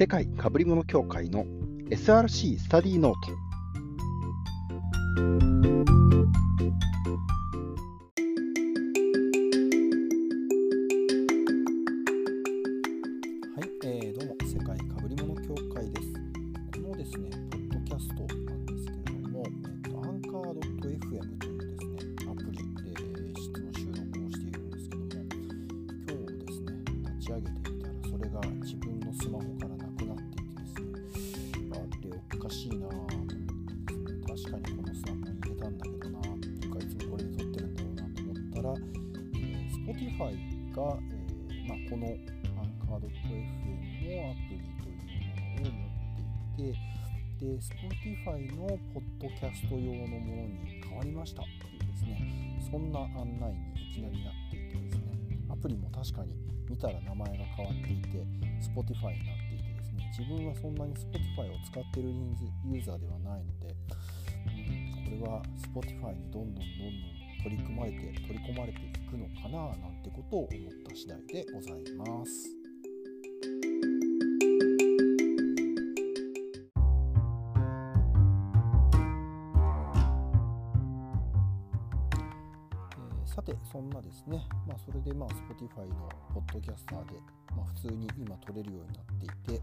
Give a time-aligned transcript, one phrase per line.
[0.00, 1.44] 世界かぶり物協会の
[1.90, 3.32] SRC スタディノート
[13.54, 16.14] はい、えー、どうも世界かぶり物協会です。
[16.14, 22.88] このですね、ポッドキャストなんですけれども、えっと、アンカー .fm というですね、アプリで
[23.38, 25.10] 質の収録をしているんですけども、
[26.08, 26.72] 今日ですね、
[27.04, 29.69] 立ち上げてみたら、それが自分のスマホから
[40.20, 43.46] Spotify が、えーまあ、このアンカー .fm
[44.16, 45.04] のアプリという
[45.56, 46.78] ものを持っていて、
[47.40, 56.34] で、Spotify のポッドキャスト用のものに変わりましたっていうですね、そんな案内にいきなりなっていてですね、アプリも確かに
[56.68, 58.08] 見たら名前が変わっていて、
[58.60, 62.10] Spotify になっていてですね、自分はそんなに Spotify を使っている
[62.66, 63.74] ユーザーではないので、
[64.46, 70.50] うんこれは Spotify にどんどんどんどん取り組まれて取り込まれていくのかななんてことを思っ
[70.86, 72.60] た次第でございます。
[83.24, 87.14] さてそんなですね、まあ、それでまあ Spotify のポッドキャスターで、
[87.56, 89.62] まあ、普通に今撮れるようになっていて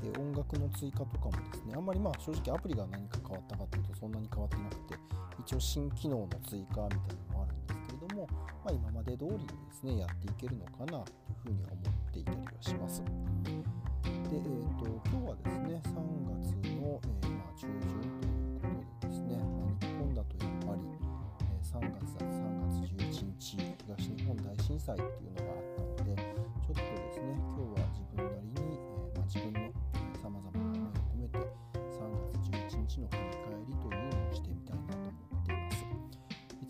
[0.00, 4.94] で音楽の追加とかもですねあんまりまあ正直アプリが何か変わったかというとそんなに変わってなくて
[5.40, 8.28] 一応新機能の追加みたいなのもあるんですけれども、
[8.64, 11.04] まあ、今まで通りにですねやっていけるのかなという
[11.42, 13.02] ふうに思っていたりはします。
[13.02, 15.96] で、えー、と今日はですね3
[16.28, 18.68] 月の、えーまあ、中旬というこ
[19.00, 25.67] とでですね、まあ、日本だとやっぱり、え3月だと3月11日東日本大震災っていうのがあっ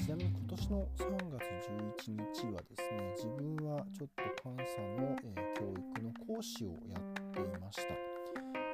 [0.09, 1.05] ちなみに今年の3
[1.37, 7.93] 月11日はですね自分はちょっと監査の、えー教育の講師をやっていました。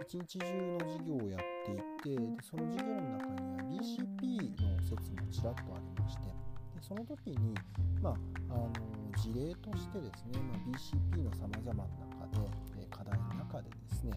[0.07, 6.31] 一日中の授業をやっていてでその授業の中には BCP の説もちらっとありましてで
[6.81, 7.55] その時に、
[8.01, 8.15] まあ、
[8.51, 8.71] あの
[9.19, 12.47] 事例としてですね、まあ、BCP のさまざまな中で、
[12.79, 14.13] え課題の中でですね、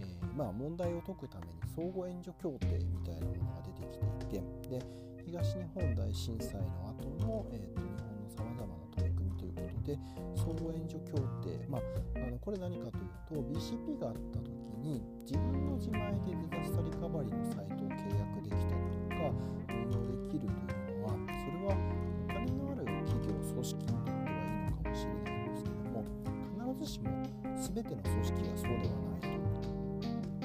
[0.00, 9.98] えーまあ、問題を解くために相互援助協定みたいなものが出てきていてで東日本大震災の後の、えーと日本のさまざまな取り組みということで
[10.38, 11.82] 相互援助協定、まあ、
[12.14, 19.34] あのこれ何かというと BCP があった時に自分の自前でデザスタリカバリのサイトを契約できたりとか
[19.66, 26.06] 運用できるというのはそれはお金のある企業組織にとってはいいのかもしれないんですけども
[26.54, 27.10] 必ずしも
[27.58, 29.74] 全ての組織がそうではないと。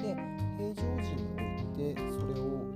[0.02, 0.18] で
[0.58, 2.71] 平常時においてそれを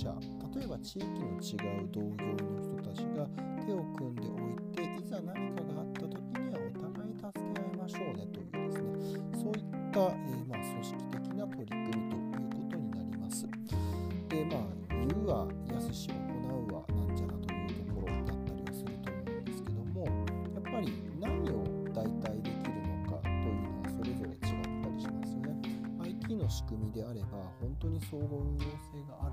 [0.00, 0.14] 他社
[0.56, 3.26] 例えば地域の違う同業の人たちが
[3.66, 8.88] 手を組んでおいていざ何かがあった時にはお互い助け合いましょうねというですね
[9.36, 13.46] そういった、えーまあ、組織的な取り組みということになります。
[14.28, 21.60] でまあ言うは易し行うはなんちゃらというところだったりはすると思うんですけどもやっぱり何を
[21.92, 25.60] 代替できるのかというのはそれぞれ違ったりしますよね。
[26.00, 29.29] IT の仕組みであれば本当に相互運用性が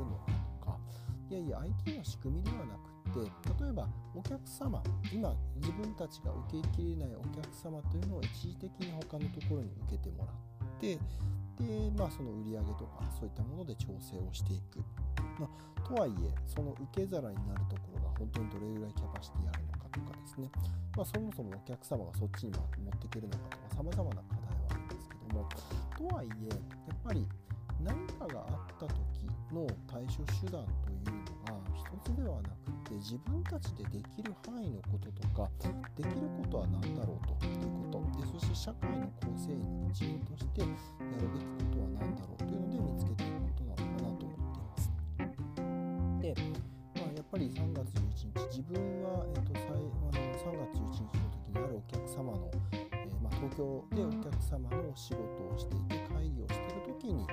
[1.29, 10.95] いやいや IT の仕組みではなくて例えばお客様今自分たちが受けきれないお客様というのを一時的に他のところに受けてもらって
[11.59, 14.79] で、まあ、その売り上げとかそういったもので調整をしていく。
[15.39, 20.49] まあ、とはいえその受け皿になるところが本当にどれぐらいキャパシティあるのかとかですね、
[20.95, 25.49] まあ、そもそもお客様がそっちに持っていけるのかとかさまざまな課題はあるんですけども
[26.09, 26.55] とはいえや
[26.93, 27.25] っぱり
[27.87, 28.97] 何かがあった時
[29.55, 32.49] の対処手段というのが一つではな
[32.83, 35.49] くて自分たちでできる範囲のこととか
[35.95, 40.73] できることは何だろうということでそして社会の構成員の一員としてやる
[41.31, 44.91] べきことは何だろうというので見つけていくことなのかなと思っています。
[46.19, 46.35] で、
[46.99, 48.75] まあ、やっぱり3月11日自分
[49.07, 52.51] は、えっと、最あの3月11日の時にあるお客様の、
[52.91, 57.27] えーまあ、東京でお客様のお仕事をしていて会議をしている時に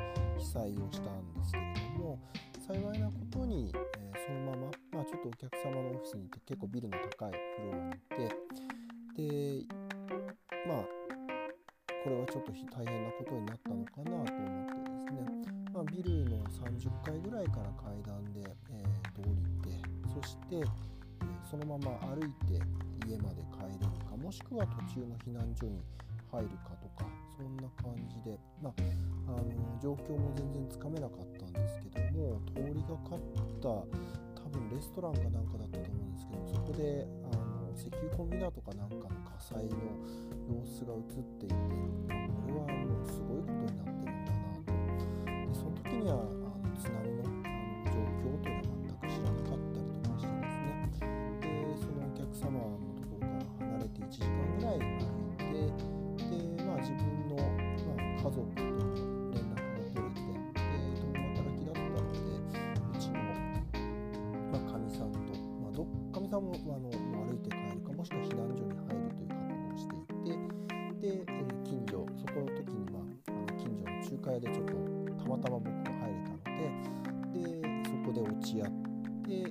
[0.44, 1.64] 被災をしたんですけれ
[1.96, 2.18] ども
[2.60, 9.74] 幸いなことに、えーそのまま、まあ、ちょっとお客様のオフィスにいて結構ビルの高いフロアにいてで
[10.66, 10.84] まあ
[12.02, 18.40] これはちょっと大変なことになったのかなと思ってですね、まあ、ビルの30階ぐらいから階段で、
[18.70, 19.76] えーと降りて
[20.22, 20.64] そして、え
[21.50, 22.64] そのまま歩いて
[23.06, 25.82] 家まで帰れるかもしくは途中の避難所に
[26.32, 28.74] 入るかとかそんな感じで、まあ、
[29.26, 33.20] あの状況も全然つかめなかったんですけども通りがかっ
[33.60, 39.74] た多分レストランかなんかだったと思うんですけどそこであの石油コンビナートかなんかの火災の
[40.46, 44.72] 様子が映っていてこれはもうすごいことになってるんだなと。
[45.50, 46.43] でその時には
[66.34, 70.34] さんも、あ、のもう歩いて帰るかもしくは避難所に入るという覚悟をしていて
[70.98, 74.74] で、えー近所そこの時に、まあ、あの近所の中華屋でちょっと
[75.22, 76.74] たまたま僕が入れたので
[77.38, 78.68] でそこで落ち合っ
[79.22, 79.46] て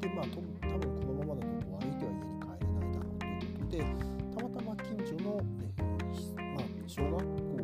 [0.00, 3.82] でまあと多分このままだと歩いては家に帰れないだろうということで
[4.30, 7.58] たまたま近所の、えーまあ、小学校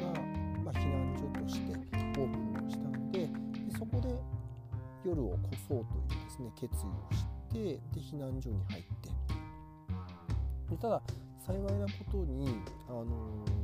[0.00, 0.16] が、
[0.64, 3.28] まあ、避難所としてオープンをしたのでで
[3.76, 4.08] そこで
[5.04, 7.21] 夜を越そうというですね決意をして
[7.52, 9.10] で避難所に入って。
[10.70, 11.02] でただ
[11.46, 12.56] 幸いなことに、
[12.88, 13.62] あのー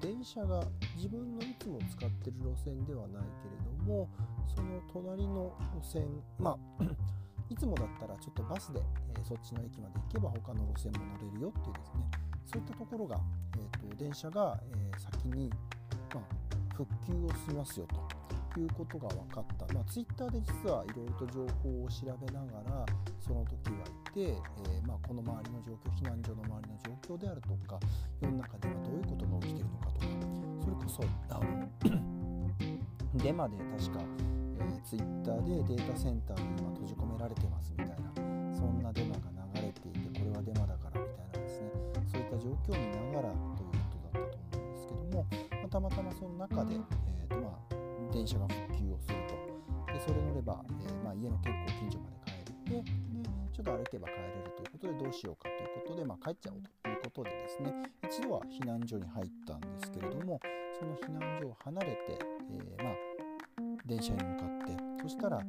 [0.00, 0.62] 電車が
[0.96, 4.08] 自分のいつも使ってる路線ではないけれども
[4.46, 6.06] その隣の路線
[6.38, 6.84] まあ
[7.50, 12.10] いつもだったらちょっとバスで、えーそっちの駅まで行けば他の路線も乗れるよっていうですね。
[12.46, 13.20] そういったところが、
[13.56, 15.50] えーと電車が、えー先に、
[16.14, 17.96] まあ、復旧をしますよと。
[18.58, 22.86] いうことが分かった、まあ、ツイッターで実はいろいろと情報を調べながら
[23.20, 27.78] その時はいて、えーまあ、この周りの状況避難所の周りの状況であるとか
[28.20, 30.06] 世の中ではどういうことが起きてるのかとか
[30.62, 31.68] それこそあの
[33.22, 34.00] デマで確か、
[34.58, 38.12] えー、ツイッターでデータセンターに今閉じ込められてますみたいな
[38.54, 41.70] そんなデマが流れていてこれはデマだからみたいなですね。
[42.10, 47.67] そういった状況を見ながらということだったと思うんですけども、まあたまたまその中で、えーとまあ、
[48.18, 49.38] 電車が復旧をすると。
[49.92, 52.90] でそれ乗れば、えーまあ、家の結構近所まで帰れてで
[53.54, 57.72] ちょっと歩けば帰れるということでどうしようかということで、まあ、帰っちゃおうということでですね。
[58.04, 60.40] 一度は避難所に入ったんですけれども
[60.78, 62.18] その避難所を離れて、
[62.50, 62.94] えーまあ、
[63.86, 65.40] 電車に向かってそしたら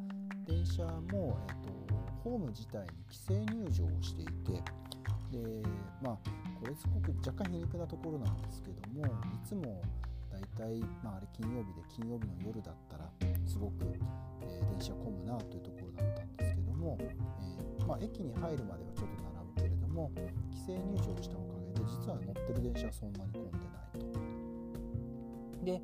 [0.45, 4.51] 電車も、えー、とホーム自体に規制入場をしていて
[5.31, 5.61] で
[6.01, 6.17] まあ
[6.59, 9.09] これすごく若干皮肉なところなんですけどもい
[9.47, 9.81] つも
[10.39, 13.11] だいたい、まあ、あれ金曜日で金曜日の夜だったら
[13.45, 14.29] すごく、えー
[14.67, 20.11] 電車混むなというところだったんですけども、えーまあ、駅に入るまではちょっと並ぶけれども
[20.51, 24.19] 規制入場したおかげで実は乗ってる電車はそんなに混んでないと。
[25.65, 25.81] で、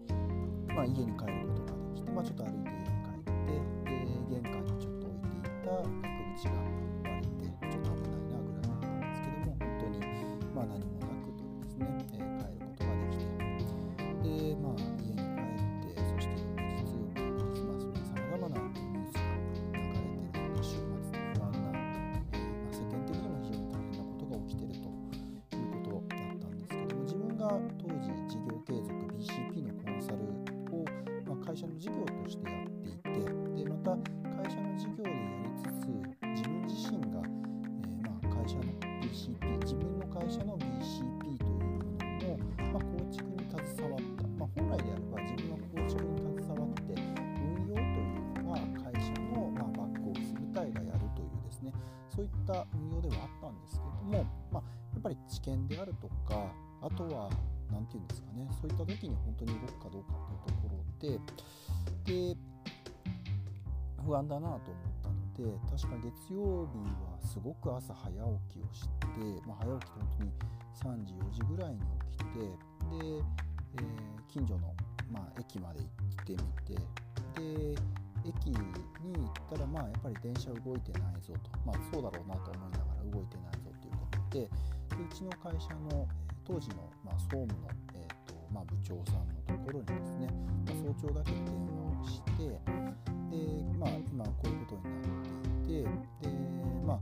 [0.74, 3.52] まあ、家に帰ることができて、まあ、ちょっと歩いて家に帰って
[3.92, 6.95] で玄関にちょっと置いていた額縁が
[52.16, 56.48] そういった運用ではあったんですけれども、まあ、やっぱり知見であるとか
[56.82, 57.30] あとは
[57.72, 61.20] 何て言うんですかねそういった時に本当に動くかどうかというとこ
[62.06, 62.38] ろでで
[64.06, 64.60] 不安だなと思っ
[65.02, 68.12] たので確か月曜日はすごく朝早
[68.52, 70.32] 起きをして、まあ、早起きって本
[70.80, 71.80] 当に3時4時ぐらいに
[72.12, 72.48] 起きてで、
[72.98, 73.56] えー
[74.36, 74.74] 近所の、
[75.10, 77.82] まあ、駅まで行ってみてで
[78.28, 81.52] 駅に行ったらまあやっぱり電車動いてないぞと。
[81.66, 84.42] まあそうだろうなと思いながら動いてないぞということで。
[84.42, 84.50] で
[84.96, 86.08] うちの会社の、
[86.46, 90.30] 当時の、まあ、総務の、えーとまあ、部長さんのところにですね、
[90.68, 92.60] ま、早朝だけ電話をしてで、
[93.80, 95.02] まあ、今こういうことになっ
[95.66, 96.36] ていてで、
[96.86, 97.00] まあ、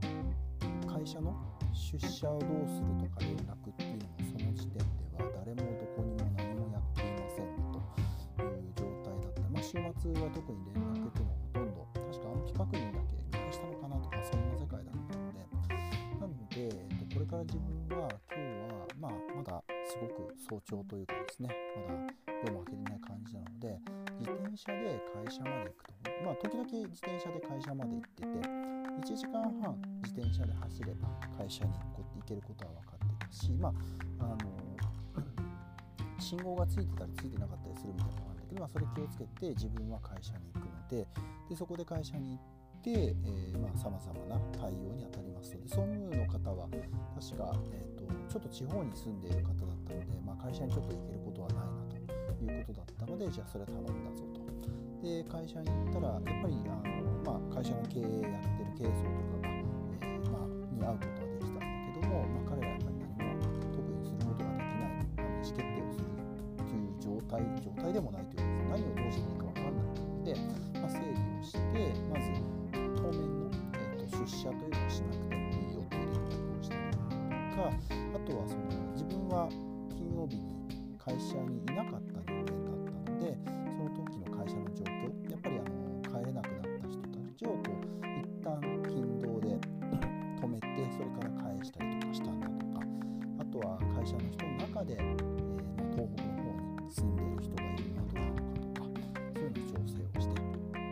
[0.90, 1.36] 会社の
[1.74, 4.84] 出社をどうするとか連絡っていうのもその時点で
[5.18, 7.76] は誰もどこにも何もやっていませんと
[8.40, 9.82] いう状態だった、まあ、週末
[10.22, 10.93] は特に連絡
[12.44, 15.40] 確か安否確認だけ返したのかなとかそんな世界だったので
[16.20, 17.56] なので、えっと、これから自
[17.88, 22.12] 分は今日は、まあ、まだすごく早朝というかですねまだ
[22.44, 23.80] 夜も明けてない感じなので
[24.20, 25.92] 自転車で会社まで行くと
[26.24, 33.72] まあ時々自転車で会社まで行ってて1時間半自転車で走れば会社に行けることは分かってたし、まあ、
[34.20, 34.64] あの
[36.24, 41.06] 信号がついてたりついてなかったりするみたいなのがあるんだけど、まあ、それ気をつけて自分は会社に行くので
[41.54, 43.14] でそこで会社に行って
[43.78, 54.42] さまざ、まな対応に当たりますので総務の方は確か、えーと、ちょっと地方に住んでいる方だったので、まあ、会社にちょっと行けることはないなということだったのでじゃあそれは頼んだぞと。
[55.06, 56.74] で会社に行ったらやっぱりあ
[57.22, 62.43] の、まあ、会社の経営やってる経営層とかが、えー、まあ、に会うことができたんだけども、ま
[81.14, 83.38] 会社にいなかった人間だったので
[83.70, 89.54] その時の会社の状況やっぱりあの帰れなくなった人たちをこう一旦勤労で
[90.42, 92.80] 止めてそれから返したりとかしたんだとか
[93.38, 98.88] あとは会社の人の中で、えー、東北の方に住んでいる人がいるのはどうなのかとか
[99.34, 100.42] そういうの調整をして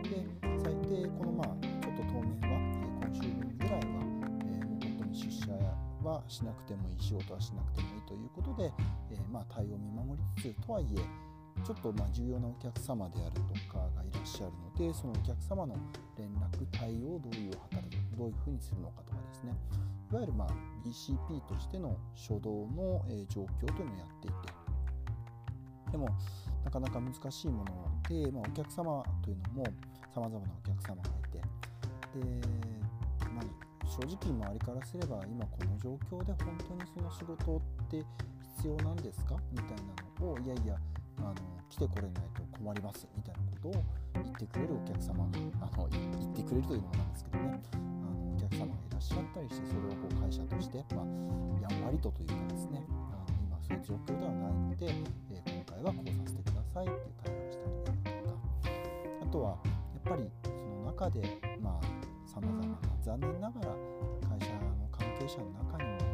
[0.07, 0.23] で
[0.63, 3.79] 最低このまあちょっと当面は、え今週分ぐらいは、
[4.39, 5.51] えー、もう本当に出社
[6.01, 8.71] はしなくてもいい仕事はしなくてもいいということで、
[9.33, 11.01] まあ対応を見守りつつとはいえ
[11.65, 15.75] ちょっとまあ重要なお客様であるとかがいらっしゃるのでそのお客様の
[16.17, 19.53] 連絡対応をどういう働くどういうふうにするのかとかですね。
[20.11, 20.49] いわゆるまあ
[20.85, 24.63] BCP としての初動の、え状況というのをやっていて。
[25.91, 26.09] でも
[26.65, 29.63] なかなか難しいもので、まあ、お客様というのも
[30.13, 31.37] さまざまなお客様がいて。
[31.37, 32.47] で、
[33.33, 38.03] まあ、正直周りからすれば今この状況で本当にその仕事って
[38.63, 39.35] 必要なんですか？
[39.51, 40.79] みたいなのをいやいや
[41.19, 41.35] あの
[41.67, 47.59] 来てこれないと困りますみたいなことを言ってくれるお客様があの言ってくれるというのもなんですけどね。
[47.75, 51.11] あのお客様がいらっしゃったりしてそれをこう会社として、まあ、
[51.59, 52.87] やんわりとというかですね。
[52.87, 58.39] あの今そういう状況ではないので、えー、今回はこうさせてくださいっていう対応をしたりだとか。
[59.19, 59.67] あとはや
[59.99, 61.19] っぱりその中で
[61.59, 61.83] まあ
[62.23, 63.75] さまざまな残念ながら
[64.23, 66.12] 会社の関係者の中にも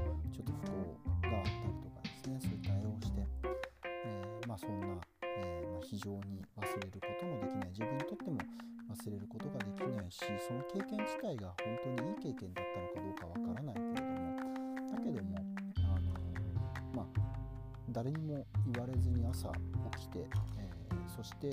[5.99, 8.39] 常に忘れることもできない自分にとっても
[8.89, 14.29] 忘れることができないしその経験自体が本当にいい経験だったのかどうかわからないけれども
[14.89, 15.37] だけども、
[15.77, 16.11] あの、
[16.95, 17.21] まあ、
[17.91, 19.49] 誰にも言われずに朝
[19.95, 21.51] 起きて、えー、そして、え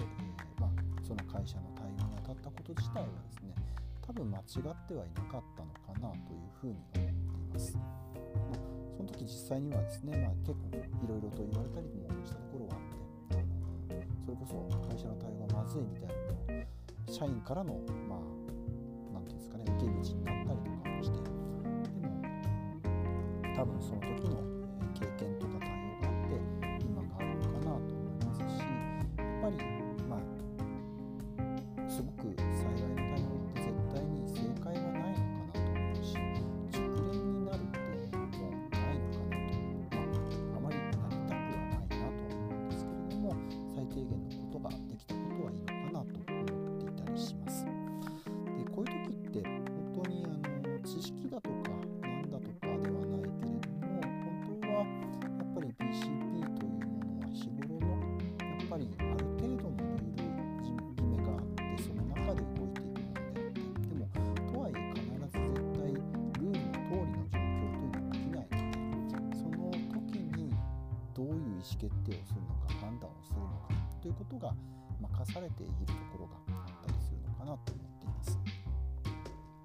[0.58, 0.70] まあ、
[1.06, 3.54] その会社の対応に当たったこと自体はですね
[4.00, 4.44] 多分間違っ
[4.88, 7.78] てはいなかったのかなというふうに思っています。
[8.96, 12.65] その時実際にはですね、まあ、結構いろいろと言われたりもしたところ
[14.40, 16.14] れこそ会社の対応がまずいみたいな
[16.54, 17.74] のを社員からの
[18.08, 18.18] まあ
[19.14, 22.20] 何て言うんですかね受け口になったりとかしてでも
[23.54, 24.36] 多分その時の
[24.94, 26.36] 経験とか対応があって
[26.84, 29.56] 今があるのかなと思いますしやっぱり
[30.08, 30.20] まあ
[31.88, 32.35] すごく
[71.66, 74.54] 意思決定をするのか判断をするのかということが
[75.02, 78.38] 任されているところがあったりするのかなと思っています。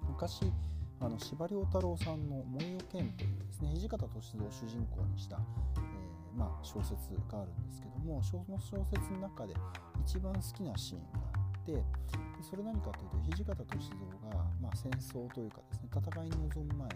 [0.08, 0.52] 昔
[1.00, 6.94] あの司馬遼太郎さんの「燃えよ剣」というですね土方歳三を主人公にした、えー、まあ、小説
[7.30, 9.54] があるんですけどもその小説の中で
[10.04, 11.82] 一番好きなシーンがあってで
[12.40, 16.94] それ何かというと土方歳三が、まあ、戦争というかですね戦いに臨む前に、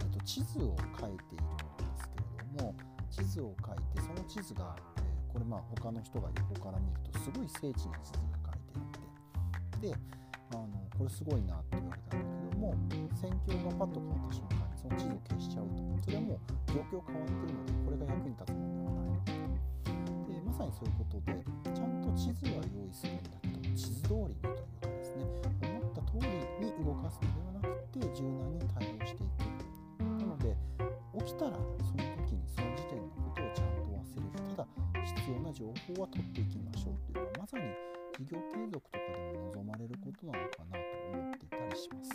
[0.00, 2.74] えっと、地図を書いているんですけれども
[3.12, 4.74] 地図を書いてその地図が
[5.28, 9.94] これまあ他の人が横から見るとすごい精緻な地図が書いてあってで
[10.52, 12.74] あのこれすごいなって言われたんだけども
[13.20, 16.40] 戦況がパッと変わった瞬間にその地図を消しちゃうとそれはもう
[16.72, 19.28] 状況変わってるのでこれが役に立つものではない。
[20.32, 24.71] でまさにそういうことでちゃんと地図は用意するんだけど地図通りにという
[35.22, 37.62] 必要な情報は取っていきましょうというのはまさに
[38.18, 40.82] 事業継続とかでも望まれることなのかなと
[41.14, 42.10] 思っていたりします。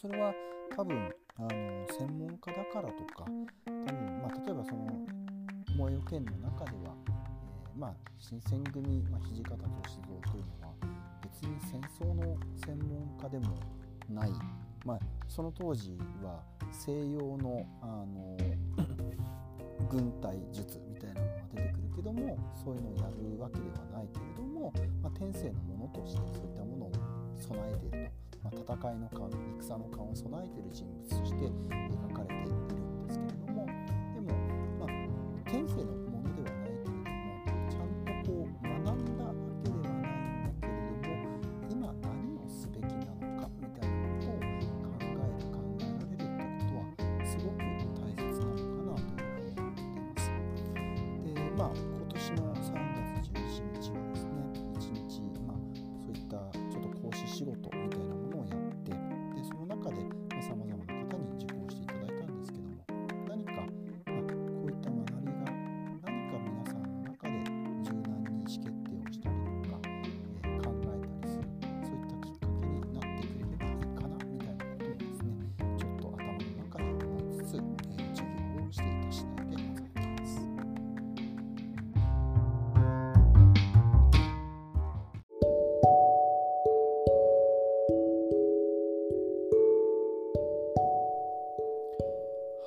[0.00, 0.32] それは
[0.76, 1.48] 多分あの
[1.98, 4.86] 専門家だからとか多分、まあ、例えばその
[5.76, 10.74] 燃えよ剣の中では、えー、まあ、新選組、まあ、土方歳三というのは
[11.24, 13.56] 別に戦争の専門家でも
[14.08, 14.30] ない、
[14.84, 18.36] まあ、その当時は西洋のあの
[19.90, 20.80] 軍隊術
[21.94, 24.72] けどもそういうのをやるわけではないけれども、
[25.02, 26.92] まあ、天性のものとしてそういったものを
[27.38, 28.22] 備えていると。
[28.42, 29.30] まあ、戦いの勘
[29.60, 34.34] 戦の勘を備えている人物として描かれているんですけれどもでも、
[34.80, 36.01] まあ、天性の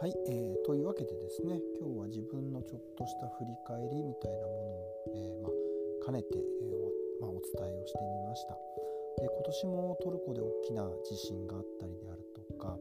[0.06, 8.54] はい、えー、というわけでですね今日は自分のちょっとした振り返りみたいなものを、えー、まあ、兼ねて、えー、おまあ、お伝えをしてみました。
[9.18, 12.78] で今年もトルコで大きな地震があったりであるとか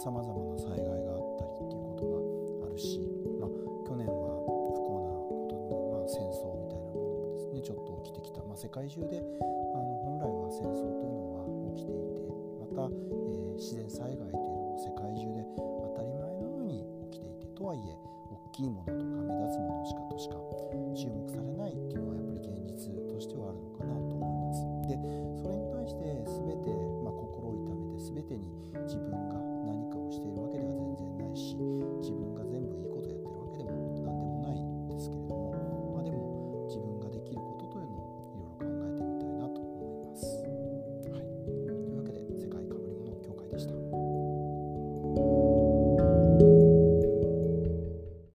[0.00, 3.04] さまざ、まな災害があったりっていうことがあるし、
[3.36, 3.50] まあ、
[3.84, 4.32] 去年は
[4.72, 12.32] 不幸なことの、ま、戦争みたいなものもですねちょっと起きてきた、ま、世界中であの本来は戦争というのは起きていて
[12.64, 14.41] また、え、自然災害
[17.72, 17.96] はいえ
[18.30, 20.36] 大きいものとか目立つものしかとしか
[20.94, 22.01] 注目されないっていう